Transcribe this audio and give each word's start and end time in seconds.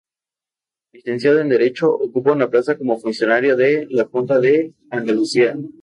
Licenciado 0.93 1.41
en 1.41 1.49
Derecho, 1.49 1.93
ocupa 1.93 2.31
una 2.31 2.49
plaza 2.49 2.75
como 2.75 2.97
funcionario 2.97 3.55
de 3.55 3.85
la 3.91 4.05
Junta 4.05 4.39
de 4.39 4.73
Andalucía. 4.89 5.55